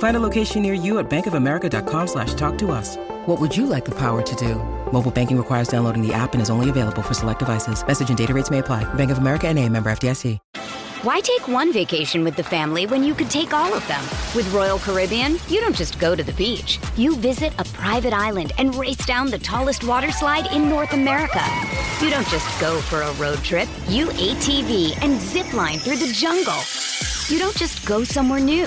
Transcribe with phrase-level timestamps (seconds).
[0.00, 2.96] Find a location near you at bankofamerica.com slash talk to us.
[3.26, 4.54] What would you like the power to do?
[4.92, 7.86] Mobile banking requires downloading the app and is only available for select devices.
[7.86, 8.82] Message and data rates may apply.
[8.94, 10.38] Bank of America and a member FDIC.
[11.02, 14.02] Why take one vacation with the family when you could take all of them?
[14.34, 16.78] With Royal Caribbean, you don't just go to the beach.
[16.96, 21.42] You visit a private island and race down the tallest water slide in North America.
[22.02, 23.68] You don't just go for a road trip.
[23.88, 26.60] You ATV and zip line through the jungle.
[27.28, 28.66] You don't just go somewhere new.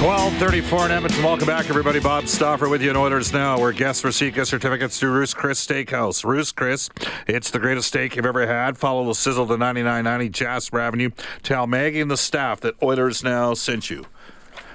[0.00, 1.22] 1234 in Edmonton.
[1.22, 2.00] Welcome back, everybody.
[2.00, 5.64] Bob Stauffer with you in Oilers Now, where guests receive gift certificates to Ruth's Chris
[5.64, 6.24] Steakhouse.
[6.24, 6.88] Ruth's Chris,
[7.26, 8.78] it's the greatest steak you've ever had.
[8.78, 11.10] Follow the sizzle to 9990 Jasper Avenue.
[11.42, 14.06] Tell Maggie and the staff that Oilers Now sent you.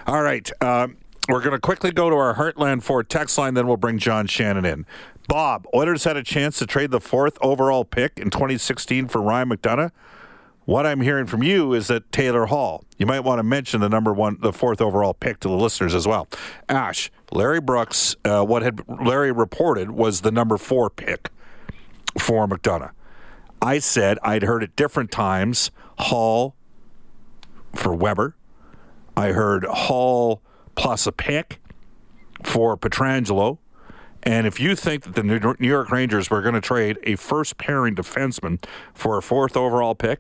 [0.06, 0.48] All right.
[0.62, 3.98] Um, we're going to quickly go to our Heartland Ford text line, then we'll bring
[3.98, 4.86] John Shannon in.
[5.28, 9.50] Bob, Oilers had a chance to trade the fourth overall pick in 2016 for Ryan
[9.50, 9.90] McDonagh.
[10.66, 12.84] What I'm hearing from you is that Taylor Hall.
[12.98, 15.94] You might want to mention the number one, the fourth overall pick to the listeners
[15.94, 16.28] as well.
[16.68, 18.16] Ash, Larry Brooks.
[18.26, 21.30] Uh, what had Larry reported was the number four pick
[22.18, 22.92] for McDonagh.
[23.62, 25.70] I said I'd heard at different times
[26.00, 26.56] Hall
[27.76, 28.36] for Weber.
[29.16, 30.42] I heard Hall
[30.76, 31.60] plus a pick
[32.44, 33.60] for Pietrangelo.
[34.26, 37.58] And if you think that the New York Rangers were going to trade a first
[37.58, 38.64] pairing defenseman
[38.94, 40.20] for a fourth overall pick,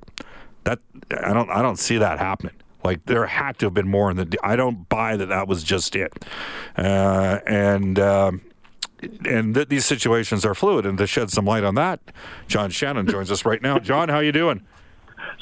[0.64, 0.80] that
[1.24, 2.56] I don't I don't see that happening.
[2.84, 4.38] Like there had to have been more in the.
[4.44, 6.14] I don't buy that that was just it,
[6.78, 8.00] uh, and.
[8.00, 8.42] Um,
[9.26, 12.00] and th- these situations are fluid, and to shed some light on that,
[12.48, 13.78] John Shannon joins us right now.
[13.78, 14.66] John, how you doing?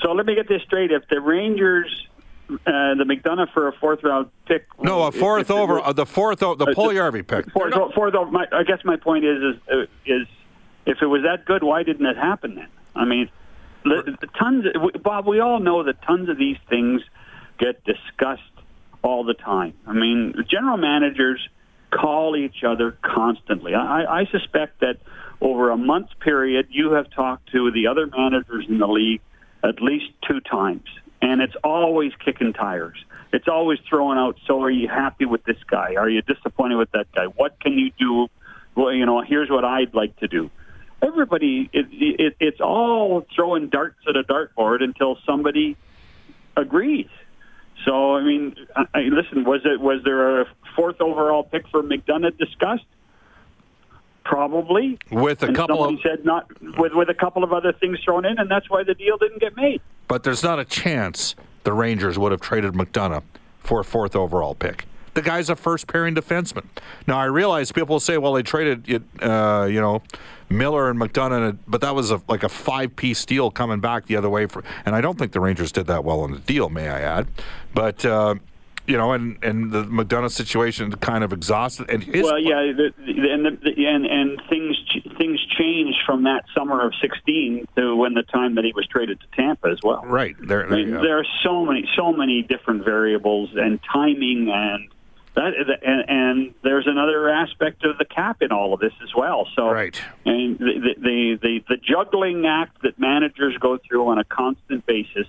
[0.01, 2.07] So let me get this straight: if the Rangers
[2.49, 2.55] uh,
[2.95, 4.65] the McDonagh for a fourth round pick.
[4.81, 7.51] No, a fourth over uh, the fourth o- the uh, Puljujarvi pick.
[7.51, 8.29] Fourth, fourth over.
[8.29, 10.27] My, I guess my point is is uh, is
[10.85, 12.67] if it was that good, why didn't it happen then?
[12.95, 13.29] I mean,
[13.83, 14.65] the tons.
[14.73, 17.01] Of, Bob, we all know that tons of these things
[17.57, 18.41] get discussed
[19.03, 19.73] all the time.
[19.87, 21.47] I mean, general managers
[21.91, 23.75] call each other constantly.
[23.75, 24.97] I, I suspect that
[25.41, 29.21] over a month period, you have talked to the other managers in the league
[29.63, 30.87] at least two times,
[31.23, 33.03] and it's always kicking tires.
[33.31, 34.37] It's always throwing out.
[34.45, 35.95] So, are you happy with this guy?
[35.95, 37.25] Are you disappointed with that guy?
[37.25, 38.27] What can you do?
[38.75, 40.51] Well, you know, here's what I'd like to do
[41.03, 45.75] everybody it, it, it's all throwing darts at a dartboard until somebody
[46.55, 47.09] agrees.
[47.85, 48.55] So I mean,
[48.93, 50.45] I, listen, was it was there a
[50.75, 52.85] fourth overall pick for McDonagh discussed?
[54.25, 56.47] Probably with a and couple of said not
[56.77, 59.39] with with a couple of other things thrown in, and that's why the deal didn't
[59.39, 59.81] get made.
[60.07, 63.23] But there's not a chance the Rangers would have traded McDonagh
[63.59, 64.85] for a fourth overall pick.
[65.13, 66.65] The guy's a first pairing defenseman.
[67.05, 70.01] Now I realize people say, well, they traded, uh, you know,
[70.49, 74.15] Miller and McDonagh, but that was a, like a five piece deal coming back the
[74.15, 74.47] other way.
[74.47, 77.01] For, and I don't think the Rangers did that well on the deal, may I
[77.01, 77.27] add.
[77.73, 78.05] But.
[78.05, 78.35] Uh,
[78.85, 81.89] you know, and and the McDonagh situation kind of exhausted.
[81.89, 84.77] And his well, yeah, the, the, and the, and and things
[85.17, 89.19] things changed from that summer of '16 to when the time that he was traded
[89.21, 90.03] to Tampa as well.
[90.05, 94.49] Right there, there, I mean, there are so many so many different variables and timing
[94.53, 94.89] and
[95.35, 99.47] that, and, and there's another aspect of the cap in all of this as well.
[99.55, 99.99] So, right.
[100.25, 105.27] and the, the the the juggling act that managers go through on a constant basis.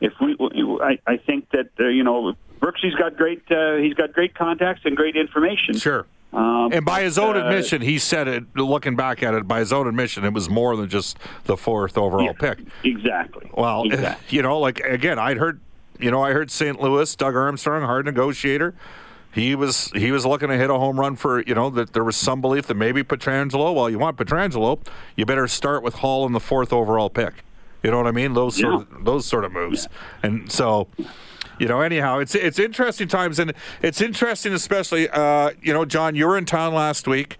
[0.00, 0.36] If we,
[0.82, 2.34] I, I think that uh, you know,
[2.66, 5.76] Brooksy's got great, uh, he's got great contacts and great information.
[5.76, 6.04] Sure.
[6.32, 8.44] Um, and by his own uh, admission, he said it.
[8.56, 11.96] Looking back at it, by his own admission, it was more than just the fourth
[11.96, 12.58] overall yeah, pick.
[12.82, 13.48] Exactly.
[13.54, 14.36] Well, exactly.
[14.36, 15.60] you know, like again, I'd heard,
[16.00, 16.80] you know, I heard St.
[16.80, 18.74] Louis, Doug Armstrong, hard negotiator
[19.32, 22.02] he was he was looking to hit a home run for you know that there
[22.02, 23.74] was some belief that maybe Pietrangelo.
[23.74, 24.80] Well, you want Pietrangelo,
[25.14, 27.34] you better start with Hall in the fourth overall pick.
[27.82, 28.32] You know what I mean?
[28.32, 28.62] Those yeah.
[28.62, 30.30] sort of those sort of moves, yeah.
[30.30, 30.88] and so.
[31.58, 36.14] You know, anyhow, it's it's interesting times, and it's interesting, especially, uh, you know, John,
[36.14, 37.38] you were in town last week.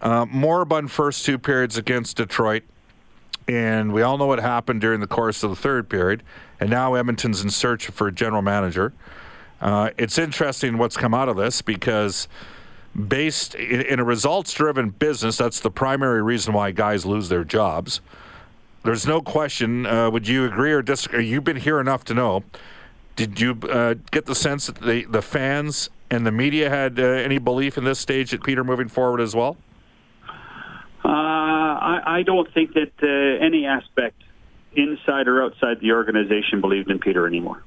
[0.00, 2.62] Uh, moribund first two periods against Detroit,
[3.48, 6.22] and we all know what happened during the course of the third period.
[6.60, 8.92] And now Edmonton's in search for a general manager.
[9.60, 12.28] Uh, it's interesting what's come out of this because,
[13.08, 18.00] based in, in a results-driven business, that's the primary reason why guys lose their jobs.
[18.84, 19.86] There's no question.
[19.86, 21.26] Uh, would you agree or disagree?
[21.26, 22.44] You've been here enough to know
[23.16, 27.02] did you uh, get the sense that the, the fans and the media had uh,
[27.02, 29.56] any belief in this stage at Peter moving forward as well?
[31.04, 34.22] Uh, I, I, don't think that uh, any aspect,
[34.74, 37.62] inside or outside the organization, believed in Peter anymore.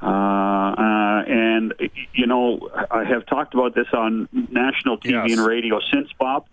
[0.00, 1.74] Uh, uh, and
[2.14, 5.36] you know, I have talked about this on national TV yes.
[5.36, 6.46] and radio since Bob.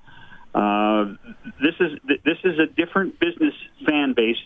[1.61, 3.53] this is this is a different business
[3.85, 4.41] fan base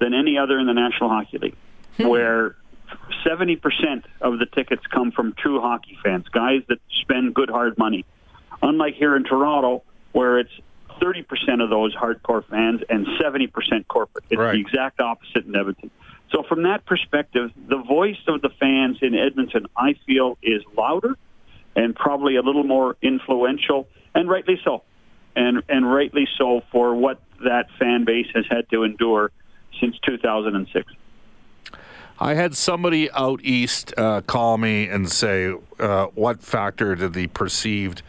[0.00, 1.56] than any other in the National Hockey League,
[1.98, 2.06] hmm.
[2.90, 7.78] Where 70% of the tickets come from true hockey fans, guys that spend good hard
[7.78, 8.04] money.
[8.62, 9.82] Unlike here in Toronto,
[10.12, 10.52] where it's
[11.00, 14.24] 30% of those hardcore fans and 70% corporate.
[14.30, 14.52] It's right.
[14.52, 15.90] the exact opposite in Edmonton.
[16.30, 21.16] So from that perspective, the voice of the fans in Edmonton, I feel, is louder
[21.74, 24.82] and probably a little more influential, and rightly so.
[25.36, 29.30] And, and rightly so for what that fan base has had to endure
[29.80, 30.92] since 2006.
[32.20, 37.28] I had somebody out east uh, call me and say, uh, "What factor did the
[37.28, 38.02] perceived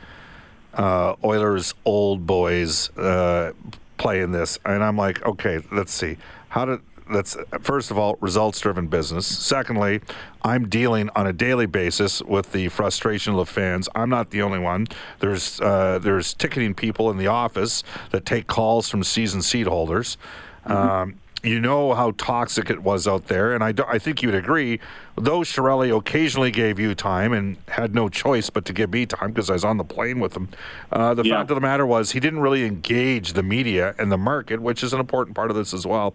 [0.73, 3.53] uh, Oilers old boys uh,
[3.97, 6.17] play in this?" And I'm like, "Okay, let's see.
[6.50, 6.79] How did
[7.09, 9.25] that's first of all results driven business.
[9.25, 10.01] Secondly,
[10.44, 13.89] I'm dealing on a daily basis with the frustration of fans.
[13.95, 14.88] I'm not the only one.
[15.19, 20.17] There's uh, there's ticketing people in the office that take calls from season seat holders.
[20.65, 20.71] Mm-hmm.
[20.71, 24.36] Um, you know how toxic it was out there, and I, do, I think you'd
[24.36, 24.80] agree.
[25.15, 29.31] Though Chiarelli occasionally gave you time and had no choice but to give me time
[29.31, 30.50] because I was on the plane with him,
[30.91, 31.38] uh, the yeah.
[31.38, 34.83] fact of the matter was he didn't really engage the media and the market, which
[34.83, 36.13] is an important part of this as well.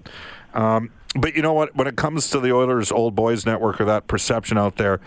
[0.53, 1.75] Um, but you know what?
[1.75, 5.01] When it comes to the Oilers Old Boys Network or that perception out there,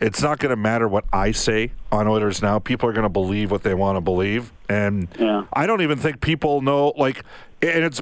[0.00, 2.58] it's not going to matter what I say on Oilers now.
[2.58, 5.44] People are going to believe what they want to believe, and yeah.
[5.52, 6.92] I don't even think people know.
[6.96, 7.24] Like,
[7.70, 8.00] and it's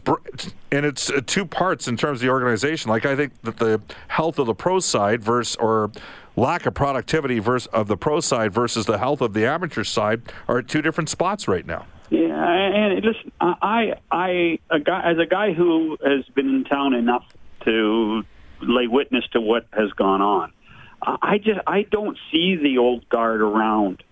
[0.70, 2.90] and it's uh, two parts in terms of the organization.
[2.90, 5.90] Like, I think that the health of the pro side versus or
[6.36, 10.22] lack of productivity versus of the pro side versus the health of the amateur side
[10.48, 11.86] are at two different spots right now.
[12.10, 16.92] Yeah, and listen, I, I, a guy, as a guy who has been in town
[16.92, 17.24] enough
[17.64, 18.22] to
[18.60, 20.52] lay witness to what has gone on
[21.02, 24.02] I just I don't see the old guard around.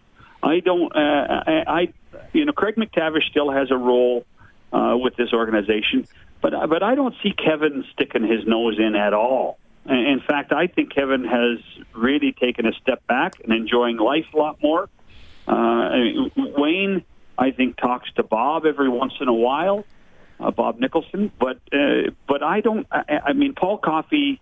[0.42, 0.94] I don't.
[0.94, 1.92] Uh, I, I
[2.32, 4.24] you know Craig MacTavish still has a role
[4.72, 6.06] uh, with this organization,
[6.40, 9.58] but but I don't see Kevin sticking his nose in at all.
[9.86, 11.58] In fact, I think Kevin has
[11.94, 14.88] really taken a step back and enjoying life a lot more.
[15.48, 17.02] Uh, Wayne,
[17.38, 19.84] I think, talks to Bob every once in a while,
[20.38, 22.86] uh, Bob Nicholson, but uh, but I don't.
[22.92, 24.40] I, I mean, Paul Coffey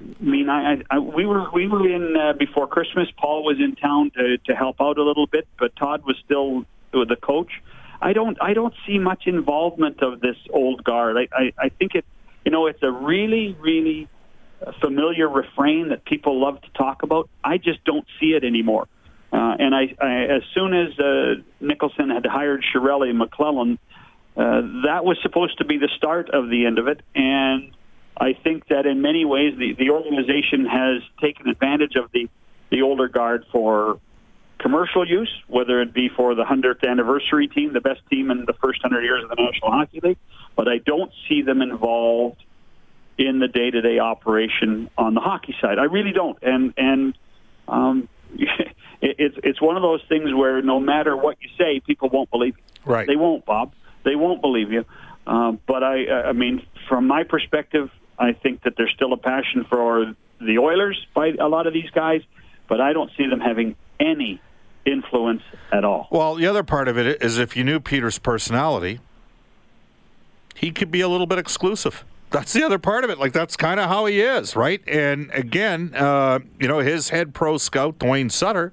[0.00, 3.08] I mean, I, I we were we were in uh, before Christmas.
[3.16, 6.66] Paul was in town to to help out a little bit, but Todd was still
[6.92, 7.50] the coach.
[8.04, 11.16] I don't I don't see much involvement of this old guard.
[11.16, 12.04] I, I I think it
[12.44, 14.08] you know it's a really really
[14.80, 17.30] familiar refrain that people love to talk about.
[17.42, 18.88] I just don't see it anymore.
[19.32, 23.78] Uh, and I, I as soon as uh, Nicholson had hired Chiarelli and McLellan,
[24.36, 27.74] uh, that was supposed to be the start of the end of it, and
[28.16, 32.28] I think that in many ways the, the organization has taken advantage of the,
[32.70, 33.98] the older guard for
[34.64, 38.54] commercial use, whether it be for the 100th anniversary team, the best team in the
[38.54, 40.16] first 100 years of the National Hockey League,
[40.56, 42.42] but I don't see them involved
[43.18, 45.78] in the day-to-day operation on the hockey side.
[45.78, 46.38] I really don't.
[46.42, 47.18] And, and
[47.68, 52.08] um, it, it's, it's one of those things where no matter what you say, people
[52.08, 52.90] won't believe you.
[52.90, 53.06] Right.
[53.06, 53.74] They won't, Bob.
[54.02, 54.86] They won't believe you.
[55.26, 59.66] Um, but I, I mean, from my perspective, I think that there's still a passion
[59.68, 62.22] for the Oilers by a lot of these guys,
[62.66, 64.40] but I don't see them having any
[64.86, 66.08] influence at all.
[66.10, 69.00] Well, the other part of it is if you knew Peter's personality,
[70.54, 72.04] he could be a little bit exclusive.
[72.30, 73.18] That's the other part of it.
[73.18, 74.82] Like that's kind of how he is, right?
[74.88, 78.72] And again, uh, you know, his head pro scout Duane Sutter.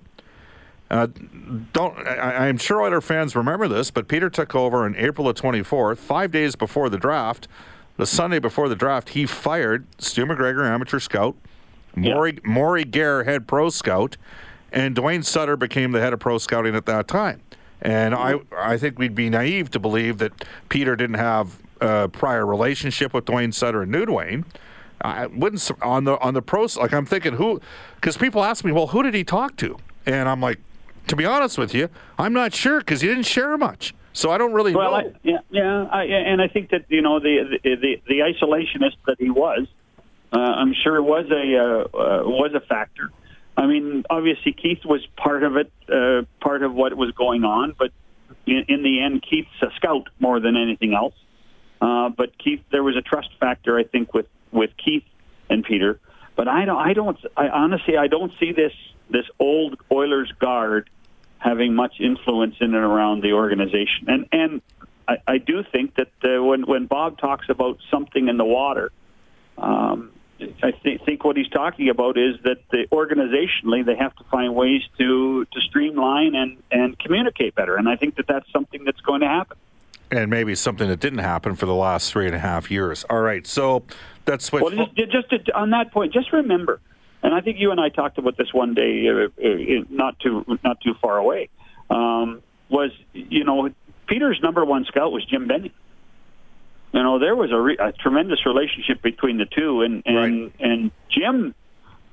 [0.90, 1.08] Uh,
[1.72, 5.34] don't I, am sure other fans remember this, but Peter took over on April the
[5.34, 7.48] 24th, five days before the draft
[8.02, 11.36] the Sunday before the draft, he fired Stu MacGregor, amateur scout,
[11.96, 12.52] Morey, yeah.
[12.52, 14.18] Morey Gare, head pro scout,
[14.72, 17.42] and Duane Sutter became the head of pro scouting at that time.
[17.82, 22.46] And I, I think we'd be naive to believe that Peter didn't have a prior
[22.46, 24.46] relationship with Duane Sutter and knew Duane.
[25.04, 26.78] I wouldn't on the on the pros.
[26.78, 27.60] Like I'm thinking who,
[27.96, 29.78] because people ask me, well, who did he talk to?
[30.06, 30.60] And I'm like,
[31.08, 33.96] to be honest with you, I'm not sure because he didn't share much.
[34.14, 34.98] So I don't really well, know.
[34.98, 38.98] I, yeah, yeah, I, and I think that you know the the the, the isolationist
[39.08, 39.68] that he was,
[40.34, 43.10] uh, I'm sure was a uh, uh, was a factor.
[43.58, 47.76] I mean, obviously Keith was part of it, uh, part of what was going on,
[47.78, 47.92] but
[48.46, 51.16] in, in the end, Keith's a scout more than anything else.
[51.82, 55.04] Uh, but Keith, there was a trust factor, I think, with with Keith
[55.50, 56.00] and Peter.
[56.36, 58.74] But I don't, I don't, I honestly, I don't see this
[59.10, 60.90] this old Oilers guard
[61.38, 64.08] having much influence in and around the organization.
[64.08, 64.62] And and
[65.08, 68.92] I, I do think that uh, when when Bob talks about something in the water,
[69.58, 70.12] um,
[70.64, 74.56] I th- think what he's talking about is that the organizationally they have to find
[74.56, 77.76] ways to to streamline and and communicate better.
[77.76, 79.58] And I think that that's something that's going to happen.
[80.12, 83.06] And maybe something that didn't happen for the last three and a half years.
[83.10, 83.84] All right, so
[84.26, 84.62] that's what.
[84.62, 86.82] Well, just, just to, on that point, just remember
[87.24, 90.46] and I think you and I talked about this one day, uh, uh, not too
[90.64, 91.50] not too far away.
[91.90, 93.70] Um, was you know
[94.08, 95.72] Peter's number one scout was Jim Benning.
[96.94, 100.54] You know there was a, re- a tremendous relationship between the two, and and right.
[100.60, 101.56] and Jim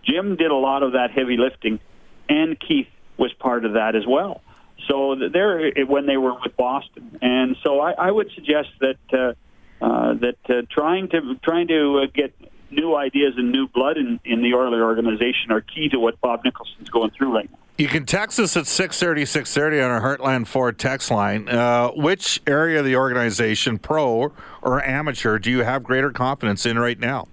[0.04, 1.80] Jim did a lot of that heavy lifting,
[2.28, 4.40] and Keith was part of that as well.
[4.88, 9.84] So there, when they were with Boston, and so I, I would suggest that uh,
[9.84, 12.32] uh, that uh, trying to trying to uh, get
[12.70, 16.44] new ideas and new blood in, in the Oiler organization are key to what Bob
[16.44, 17.58] Nicholson's going through right now.
[17.78, 21.48] You can text us at 630, 630 on our Heartland Ford text line.
[21.48, 24.32] Uh, which area of the organization, pro
[24.62, 27.28] or amateur, do you have greater confidence in right now?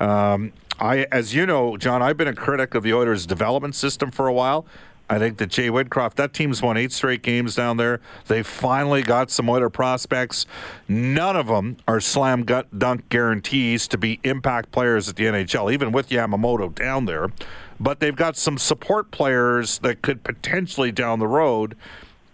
[0.00, 4.10] Um, I, as you know, John, I've been a critic of the Oilers' development system
[4.10, 4.66] for a while.
[5.08, 8.00] I think that Jay Woodcroft, that team's won eight straight games down there.
[8.26, 10.46] They finally got some other prospects.
[10.88, 15.92] None of them are slam dunk guarantees to be impact players at the NHL, even
[15.92, 17.30] with Yamamoto down there.
[17.78, 21.76] But they've got some support players that could potentially down the road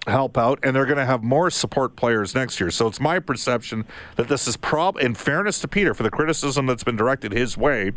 [0.06, 2.70] help out, and they're going to have more support players next year.
[2.70, 3.84] So it's my perception
[4.16, 4.96] that this is prob.
[4.98, 7.92] In fairness to Peter, for the criticism that's been directed his way,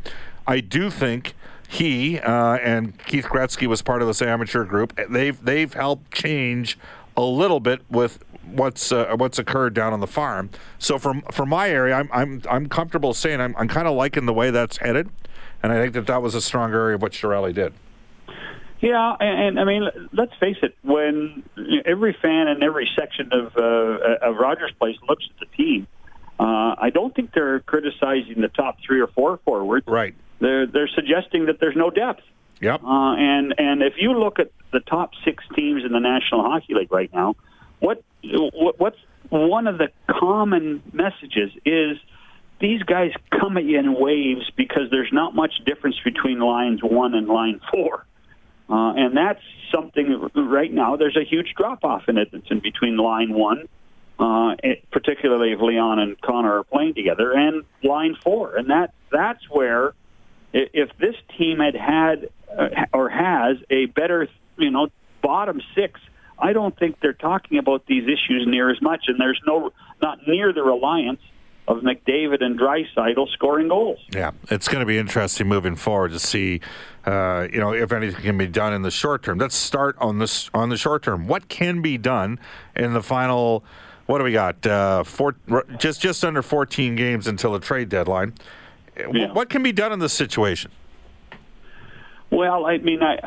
[0.45, 1.33] I do think
[1.67, 4.99] he uh, and Keith Gretzky was part of this amateur group.
[5.09, 6.77] They've they've helped change
[7.17, 10.51] a little bit with what's uh, what's occurred down on the farm.
[10.77, 14.25] So from from my area, I'm I'm I'm comfortable saying I'm I'm kind of liking
[14.25, 15.09] the way that's headed,
[15.63, 17.73] and I think that that was a strong area of what Chiarelli did.
[18.85, 20.75] Yeah, and, and I mean, let's face it.
[20.83, 21.41] When
[21.85, 25.87] every fan in every section of uh, of Rogers Place looks at the team,
[26.39, 29.87] uh, I don't think they're criticizing the top three or four forwards.
[29.87, 30.13] Right.
[30.37, 32.21] They're they're suggesting that there's no depth.
[32.61, 32.83] Yep.
[32.83, 36.75] Uh, and and if you look at the top six teams in the National Hockey
[36.75, 37.35] League right now,
[37.79, 38.99] what, what what's
[39.29, 41.97] one of the common messages is
[42.59, 47.15] these guys come at you in waves because there's not much difference between lines one
[47.15, 48.05] and line four.
[48.69, 49.41] Uh, and that's
[49.73, 50.95] something right now.
[50.95, 53.67] There's a huge drop off in Edmonton between line one,
[54.17, 54.55] uh,
[54.91, 58.55] particularly if Leon and Connor are playing together, and line four.
[58.55, 59.93] And that that's where
[60.53, 64.87] if this team had had uh, or has a better, you know,
[65.21, 65.99] bottom six,
[66.39, 70.27] I don't think they're talking about these issues near as much, and there's no not
[70.27, 71.21] near the reliance
[71.67, 73.99] of McDavid and Draisaitl scoring goals.
[74.11, 76.61] Yeah, it's going to be interesting moving forward to see,
[77.05, 79.39] uh, you know, if anything can be done in the short term.
[79.39, 81.27] Let's start on this on the short term.
[81.27, 82.39] What can be done
[82.75, 83.63] in the final?
[84.05, 84.65] What do we got?
[84.65, 85.35] Uh, four,
[85.79, 88.33] just just under 14 games until the trade deadline.
[88.97, 89.33] Yeah.
[89.33, 90.71] What can be done in this situation?
[92.29, 93.19] Well, I mean, I,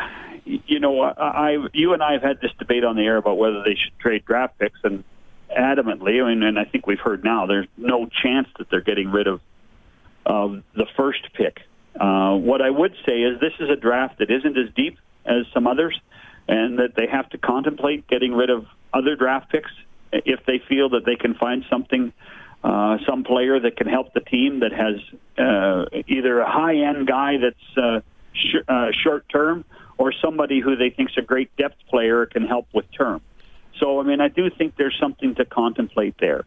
[0.44, 3.38] you know, I, I, you and I have had this debate on the air about
[3.38, 5.04] whether they should trade draft picks, and
[5.58, 9.10] adamantly, I mean, and I think we've heard now there's no chance that they're getting
[9.10, 9.40] rid of
[10.24, 11.60] of the first pick.
[11.98, 15.46] Uh, what I would say is this is a draft that isn't as deep as
[15.52, 15.98] some others,
[16.46, 19.70] and that they have to contemplate getting rid of other draft picks
[20.12, 22.12] if they feel that they can find something
[22.64, 24.96] uh, some player that can help the team that has
[25.38, 28.00] uh, either a high end guy that's uh,
[28.32, 29.64] sh- uh, short term
[29.96, 33.20] or somebody who they think is a great depth player can help with term.
[33.78, 36.44] So, I mean, I do think there's something to contemplate there.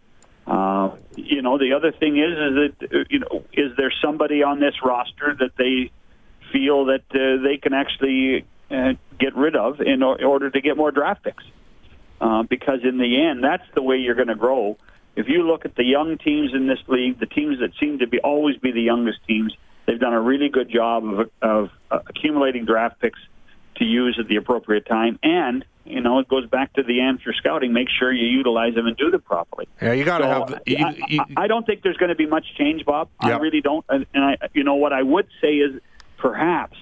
[0.48, 4.60] Uh, you know, the other thing is, is that you know, is there somebody on
[4.60, 5.92] this roster that they
[6.52, 10.92] feel that uh, they can actually uh, get rid of in order to get more
[10.92, 11.44] draft picks?
[12.20, 14.78] Uh, because in the end, that's the way you're going to grow
[15.16, 18.08] if you look at the young teams in this league, the teams that seem to
[18.08, 19.54] be always be the youngest teams,
[19.86, 23.20] they've done a really good job of, of uh, accumulating draft picks
[23.75, 25.20] to use at the appropriate time.
[25.24, 27.74] And you know, it goes back to the amateur scouting.
[27.74, 29.68] Make sure you utilize them and do them properly.
[29.82, 30.62] Yeah, you got to So, have.
[30.68, 33.10] You, I, you, I, I don't think there's going to be much change, Bob.
[33.20, 33.84] I really don't.
[33.90, 35.82] And, and I, you know, what I would say is
[36.18, 36.78] perhaps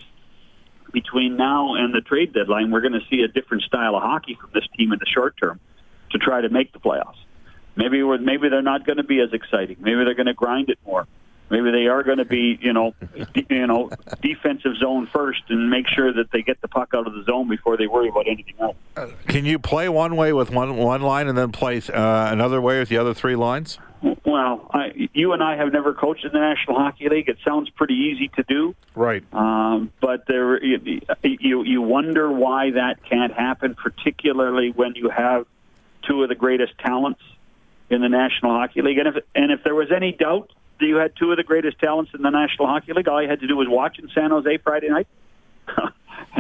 [0.92, 4.38] between now and the trade deadline, we're going to see a different style of hockey
[4.40, 5.60] from this team in the short term
[6.12, 7.18] to try to make the playoffs.
[7.76, 9.78] Maybe we're, maybe they're not going to be as exciting.
[9.80, 11.08] Maybe they're going to grind it more.
[11.50, 12.94] Maybe they are going to be, you know,
[13.34, 13.90] de- you know,
[14.22, 17.48] defensive zone first and make sure that they get the puck out of the zone
[17.48, 18.76] before they worry about anything else.
[19.28, 22.80] can you play one way with one one line and then play uh, another way
[22.80, 23.80] with the other three lines?
[24.02, 27.28] Well, I, you and I have never coached in the National Hockey League.
[27.28, 28.76] It sounds pretty easy to do.
[28.96, 29.24] Right.
[29.34, 35.48] Um, but there, you, you you wonder why that can't happen, particularly when you have
[36.04, 37.22] two of the greatest talents
[37.90, 39.00] in the National Hockey League.
[39.00, 40.52] And if and if there was any doubt
[40.86, 43.40] you had two of the greatest talents in the National Hockey League, all you had
[43.42, 45.08] to do was watch in San Jose Friday night,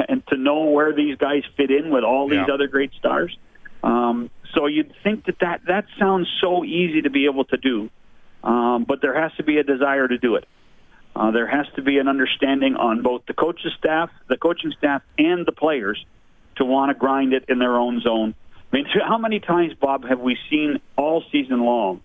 [0.07, 2.53] and to know where these guys fit in with all these Yeah.
[2.53, 3.35] other great stars.
[3.83, 7.89] Um, so you'd think that, that that sounds so easy to be able to do,
[8.43, 10.45] um, but there has to be a desire to do it.
[11.15, 15.01] Uh, there has to be an understanding on both the coach's staff, the coaching staff,
[15.17, 16.03] and the players
[16.55, 18.35] to want to grind it in their own zone.
[18.71, 22.01] I mean, how many times, Bob, have we seen all season long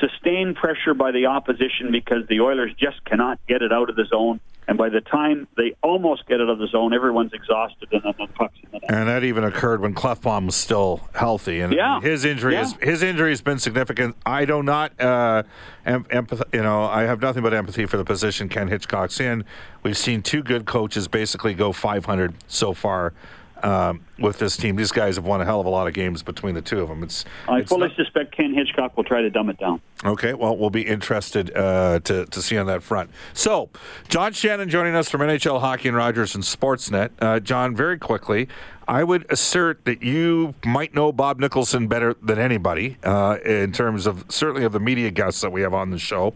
[0.00, 4.04] sustained pressure by the opposition because the Oilers just cannot get it out of the
[4.06, 7.88] zone, and by the time they almost get it out of the zone, everyone's exhausted
[7.92, 8.90] and then the puck's in the net.
[8.90, 12.00] And that even occurred when Klefbom was still healthy, and Yeah.
[12.00, 12.62] his injury Yeah.
[12.62, 14.16] is his injury has been significant.
[14.26, 15.42] I do not, uh,
[15.86, 19.44] em- empath- you know, I have nothing but empathy for the position Ken Hitchcock's in.
[19.82, 23.12] We've seen two good coaches basically go 500 so far
[23.62, 24.76] um, with this team.
[24.76, 26.88] These guys have won a hell of a lot of games between the two of
[26.88, 27.02] them.
[27.02, 29.80] It's, I it's fully not- suspect Ken Hitchcock will try to dumb it down.
[30.04, 33.10] Okay, well, we'll be interested uh, to, to see on that front.
[33.32, 33.68] So,
[34.08, 37.10] John Shannon joining us from NHL Hockey and Rogers and Sportsnet.
[37.20, 38.48] Uh, John, very quickly,
[38.86, 44.06] I would assert that you might know Bob Nicholson better than anybody uh, in terms
[44.06, 46.32] of certainly of the media guests that we have on the show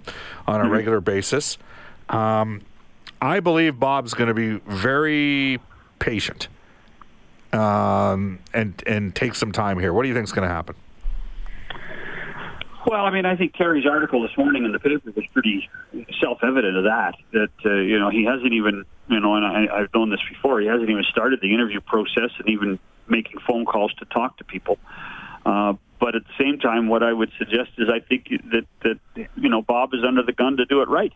[0.46, 1.56] on a regular basis.
[2.08, 2.60] Um,
[3.22, 5.60] I believe Bob's going to be very
[5.98, 6.48] patient
[7.52, 9.92] um, and and take some time here.
[9.92, 10.74] What do you think is going to happen?
[12.86, 15.70] Well, I mean, I think Terry's article this morning in the paper was pretty
[16.20, 17.14] self-evident of that.
[17.32, 20.60] That uh, you know he hasn't even you know, and I, I've known this before.
[20.60, 24.44] He hasn't even started the interview process and even making phone calls to talk to
[24.44, 24.78] people.
[25.44, 29.28] Uh, but at the same time, what I would suggest is I think that that
[29.36, 31.12] you know Bob is under the gun to do it right.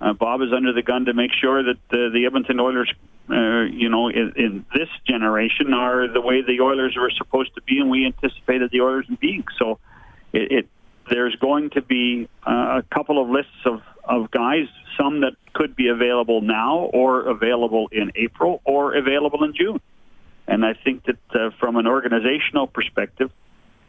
[0.00, 2.92] Uh, Bob is under the gun to make sure that uh, the Edmonton Oilers,
[3.30, 7.62] uh, you know, in, in this generation are the way the Oilers were supposed to
[7.62, 9.44] be, and we anticipated the Oilers being.
[9.58, 9.78] So,
[10.32, 10.68] it, it
[11.08, 15.74] there's going to be uh, a couple of lists of of guys, some that could
[15.74, 19.80] be available now, or available in April, or available in June.
[20.46, 23.32] And I think that uh, from an organizational perspective,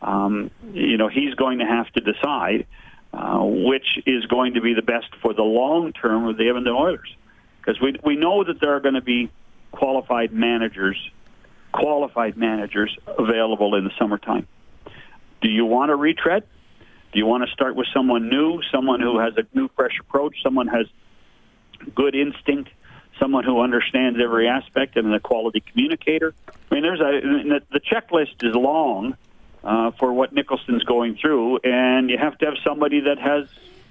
[0.01, 4.61] um, you know, he's going to have to decide uh, Uh, which is going to
[4.61, 7.15] be the best for the long term of the Edmonton Oilers.
[7.59, 9.29] Because we we know that there are going to be
[9.71, 10.97] qualified managers,
[11.71, 14.45] qualified managers available in the summertime.
[15.41, 16.43] Do you want to retread?
[17.13, 20.43] Do you want to start with someone new, someone who has a new, fresh approach,
[20.43, 20.85] someone has
[21.95, 22.69] good instinct,
[23.19, 26.35] someone who understands every aspect and a quality communicator?
[26.49, 29.15] I mean, there's a the checklist is long
[29.67, 33.47] uh, for what Nicholson's going through, and you have to have somebody that has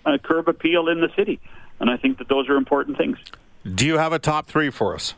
[0.07, 1.39] a curb appeal in the city.
[1.79, 3.19] And I think that those are important things.
[3.75, 5.15] Do you have a top three for us?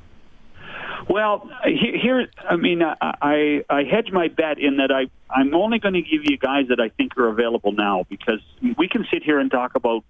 [1.09, 5.79] Well, here, I mean, I, I, I hedge my bet in that I, I'm only
[5.79, 8.41] going to give you guys that I think are available now because
[8.77, 10.03] we can sit here and talk about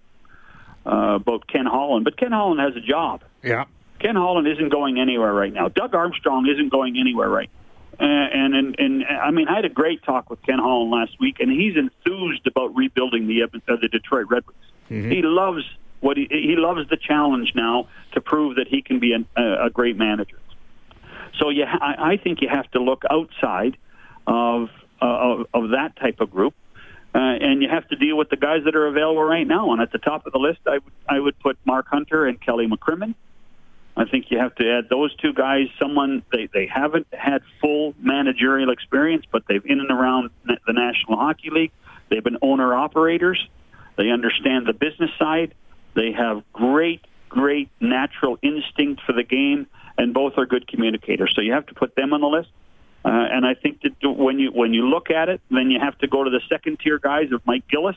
[0.87, 3.23] uh, about Ken Holland, but Ken Holland has a job.
[3.43, 3.67] Yeah.
[3.99, 5.69] Ken Holland isn't going anywhere right now.
[5.69, 7.51] Doug Armstrong isn't going anywhere right.
[7.51, 7.68] Uh,
[8.05, 11.41] and, and and I mean, I had a great talk with Ken Holland last week,
[11.41, 15.13] and he's enthused about rebuilding the uh, the Detroit Red Wings.
[15.13, 15.65] He loves
[16.01, 19.67] what he he loves the challenge now to prove that he can be an, a,
[19.67, 20.39] a great manager.
[21.39, 23.77] So yeah, I, I think you have to look outside
[24.27, 24.71] of
[25.03, 26.55] uh, of, of that type of group,
[27.15, 29.73] uh, and you have to deal with the guys that are available right now.
[29.73, 32.41] And at the top of the list, I would I would put Mark Hunter and
[32.41, 33.15] Kelly McCrimmon.
[33.99, 35.67] I think you have to add those two guys.
[35.81, 41.19] Someone they they haven't had full managerial experience, but they've in and around the National
[41.19, 41.73] Hockey League.
[42.09, 43.45] They've been owner operators.
[43.97, 45.53] They understand the business side.
[45.95, 49.67] They have great great natural instinct for the game,
[49.99, 51.33] and both are good communicators.
[51.35, 52.49] So you have to put them on the list.
[53.05, 55.99] Uh, and I think that when you when you look at it, then you have
[55.99, 57.97] to go to the second tier guys of Mike Gillis,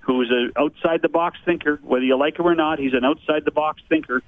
[0.00, 1.78] who is an outside the box thinker.
[1.82, 4.22] Whether you like him or not, he's an outside the box thinker.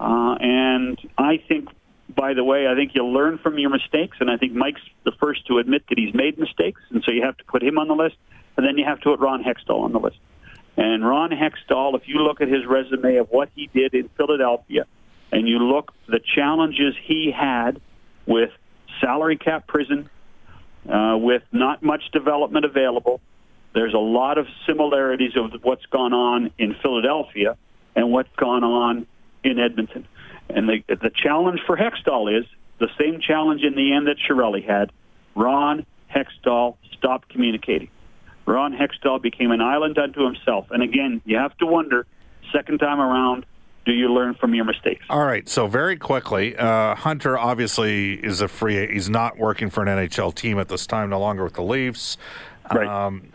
[0.00, 1.68] Uh, and I think
[2.08, 5.12] by the way, I think you learn from your mistakes, and I think Mike's the
[5.20, 7.88] first to admit that he's made mistakes, and so you have to put him on
[7.88, 8.16] the list,
[8.56, 10.16] and then you have to put Ron Hextall on the list.
[10.76, 14.86] And Ron Hextall, if you look at his resume of what he did in Philadelphia,
[15.30, 17.80] and you look the challenges he had
[18.26, 18.50] with
[19.00, 20.08] salary cap prison,
[20.88, 23.20] uh, with not much development available,
[23.74, 27.56] there's a lot of similarities of what's gone on in Philadelphia
[27.94, 29.06] and what's gone on
[29.48, 30.06] in Edmonton.
[30.48, 32.46] And the, the challenge for Hextall is
[32.78, 34.92] the same challenge in the end that Chiarelli had.
[35.34, 35.84] Ron
[36.14, 37.90] Hextall stopped communicating.
[38.46, 40.70] Ron Hextall became an island unto himself.
[40.70, 42.06] And again, you have to wonder,
[42.50, 43.44] second time around,
[43.84, 45.04] do you learn from your mistakes?
[45.10, 45.48] All right.
[45.48, 48.86] So very quickly, uh, Hunter obviously is a free.
[48.92, 52.18] He's not working for an NHL team at this time, no longer with the Leafs.
[52.72, 52.86] Right.
[52.86, 53.28] Um,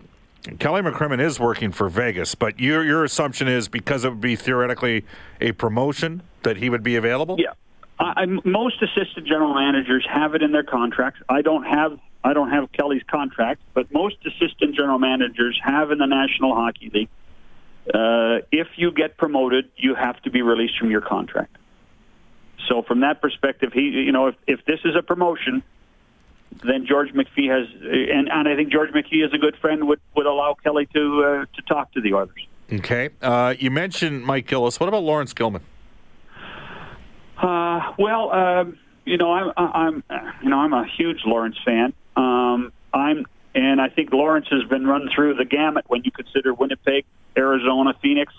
[0.59, 4.35] Kelly McCrimmon is working for Vegas, but your your assumption is because it would be
[4.35, 5.05] theoretically
[5.39, 7.37] a promotion that he would be available.
[7.39, 7.53] Yeah,
[7.99, 11.21] I, most assistant general managers have it in their contracts.
[11.29, 15.97] I don't have I don't have Kelly's contract, but most assistant general managers have in
[15.97, 17.09] the National Hockey League.
[17.93, 21.57] Uh, if you get promoted, you have to be released from your contract.
[22.67, 25.63] So from that perspective, he you know if if this is a promotion,
[26.63, 29.99] then George McPhee has, and, and I think George McPhee is a good friend would,
[30.15, 32.47] would allow Kelly to uh, to talk to the Oilers.
[32.71, 33.09] Okay.
[33.21, 34.79] Uh, you mentioned Mike Gillis.
[34.79, 35.61] What about Laurence Gilman?
[37.37, 40.03] Uh, well, um, you know, I'm, I'm,
[40.41, 41.93] you know, I'm a huge Laurence fan.
[42.15, 46.53] Um, I'm, and I think Laurence has been run through the gamut when you consider
[46.53, 47.05] Winnipeg,
[47.37, 48.33] Arizona, Phoenix,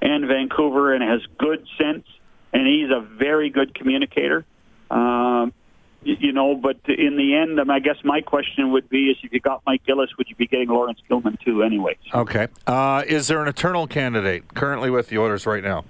[0.00, 2.06] and Vancouver, and has good sense,
[2.52, 4.44] and he's a very good communicator.
[4.90, 5.52] Um,
[6.02, 9.32] you know, but in the end, um, I guess my question would be: is if
[9.32, 11.62] you got Mike Gillis, would you be getting Laurence Gilman too?
[11.62, 11.96] Anyway.
[12.14, 12.48] Okay.
[12.66, 15.84] Uh, is there an eternal candidate currently with the Oilers right now?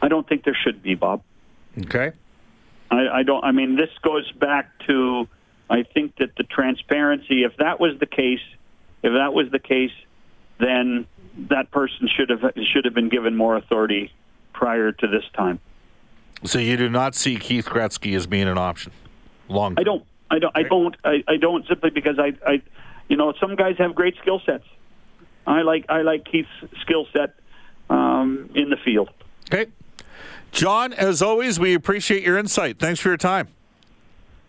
[0.00, 1.22] I don't think there should be, Bob.
[1.78, 2.12] Okay.
[2.90, 3.44] I, I don't.
[3.44, 5.28] I mean, this goes back to.
[5.70, 7.44] I think that the transparency.
[7.44, 8.42] If that was the case,
[9.02, 9.92] if that was the case,
[10.58, 11.06] then
[11.48, 14.12] that person should have should have been given more authority
[14.52, 15.60] prior to this time.
[16.44, 18.92] So you do not see Keith Gretzky as being an option
[19.48, 19.74] long.
[19.78, 20.04] I don't.
[20.30, 20.56] I don't.
[20.56, 20.96] I don't.
[21.04, 22.62] I, I don't simply because I, I,
[23.08, 24.64] you know, some guys have great skill sets.
[25.46, 26.48] I like I like Keith's
[26.80, 27.34] skill set
[27.90, 29.10] um, in the field.
[29.52, 29.70] Okay,
[30.50, 30.92] John.
[30.92, 32.78] As always, we appreciate your insight.
[32.78, 33.48] Thanks for your time.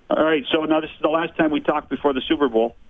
[0.10, 0.46] All right.
[0.52, 2.76] So now this is the last time we talk before the Super Bowl.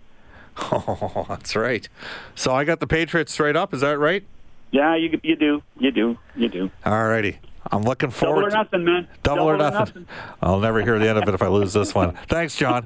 [0.71, 1.89] Oh, that's right.
[2.36, 3.73] So I got the Patriots straight up.
[3.73, 4.23] Is that right?
[4.69, 5.63] Yeah, you you do.
[5.79, 6.17] You do.
[6.36, 6.69] You do.
[6.86, 7.39] All righty.
[7.71, 8.41] I'm looking forward.
[8.41, 9.08] Double or nothing, man.
[9.23, 9.80] Double, Double or, or nothing.
[9.80, 10.08] nothing.
[10.41, 12.13] I'll never hear the end of it if I lose this one.
[12.28, 12.86] Thanks, John.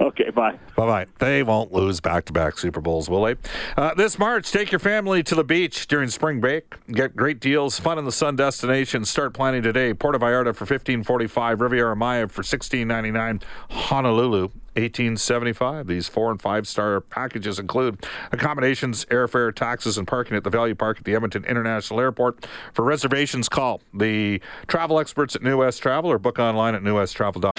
[0.00, 0.52] Okay, bye.
[0.76, 1.06] Bye bye.
[1.18, 3.36] They won't lose back to back Super Bowls, will they?
[3.76, 6.74] Uh, this March, take your family to the beach during spring break.
[6.88, 9.10] Get great deals, fun in the sun destinations.
[9.10, 9.92] Start planning today.
[9.92, 14.48] Puerto Vallarta for fifteen forty five, Riviera Maya for sixteen ninety nine, Honolulu.
[14.74, 15.86] 1875.
[15.86, 20.74] These four and five star packages include accommodations, airfare, taxes, and parking at the Value
[20.74, 22.46] Park at the Edmonton International Airport.
[22.72, 27.50] For reservations, call the travel experts at New West Travel or book online at newwesttravel.com.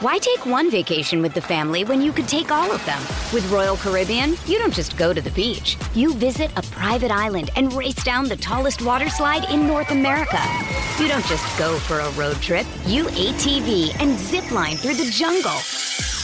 [0.00, 3.00] Why take one vacation with the family when you could take all of them?
[3.32, 5.78] With Royal Caribbean, you don't just go to the beach.
[5.94, 10.42] You visit a private island and race down the tallest water slide in North America.
[11.00, 12.66] You don't just go for a road trip.
[12.84, 15.56] You ATV and zip line through the jungle.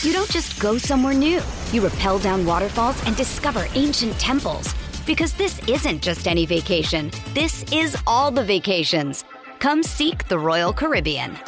[0.02, 1.40] You don't just go somewhere new.
[1.70, 4.74] You rappel down waterfalls and discover ancient temples.
[5.06, 7.12] Because this isn't just any vacation.
[7.34, 9.24] This is all the vacations.
[9.60, 11.38] Come seek the Royal Caribbean.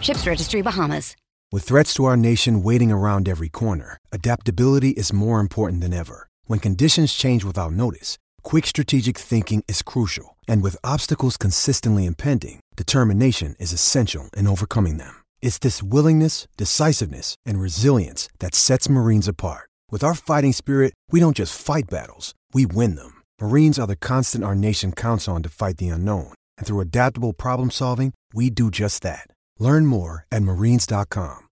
[0.00, 1.16] Ships Registry Bahamas.
[1.50, 6.28] With threats to our nation waiting around every corner, adaptability is more important than ever.
[6.44, 10.36] When conditions change without notice, quick strategic thinking is crucial.
[10.46, 15.23] And with obstacles consistently impending, determination is essential in overcoming them.
[15.44, 19.68] It's this willingness, decisiveness, and resilience that sets Marines apart.
[19.90, 23.20] With our fighting spirit, we don't just fight battles, we win them.
[23.38, 26.32] Marines are the constant our nation counts on to fight the unknown.
[26.56, 29.26] And through adaptable problem solving, we do just that.
[29.58, 31.46] Learn more at marines.com.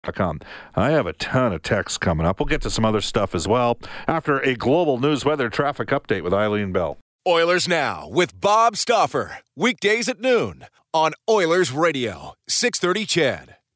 [0.77, 2.39] I have a ton of texts coming up.
[2.39, 3.77] We'll get to some other stuff as well
[4.07, 6.97] after a global news weather traffic update with Eileen Bell.
[7.27, 9.39] Oilers Now with Bob Stauffer.
[9.57, 13.57] Weekdays at noon on Oilers Radio, 630 CHED.